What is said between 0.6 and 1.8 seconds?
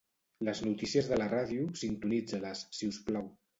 notícies de la ràdio,